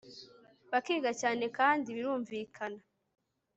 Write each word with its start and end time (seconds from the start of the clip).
bakiga 0.71 1.09
cyane 1.21 1.45
kandi 1.57 1.87
birumvikana 1.97 2.81